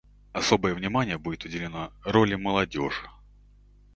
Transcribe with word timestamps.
Особое 0.31 0.73
внимание 0.73 1.19
будет 1.19 1.45
уделено 1.45 1.93
роли 2.03 2.33
молодежи. 2.33 3.07